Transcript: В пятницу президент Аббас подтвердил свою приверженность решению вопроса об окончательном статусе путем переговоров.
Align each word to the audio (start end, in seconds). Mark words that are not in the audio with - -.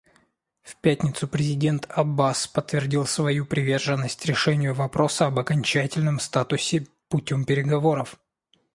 В 0.63 0.77
пятницу 0.77 1.27
президент 1.27 1.85
Аббас 1.91 2.47
подтвердил 2.47 3.05
свою 3.05 3.45
приверженность 3.45 4.25
решению 4.25 4.73
вопроса 4.73 5.27
об 5.27 5.37
окончательном 5.37 6.19
статусе 6.19 6.87
путем 7.07 7.45
переговоров. 7.45 8.17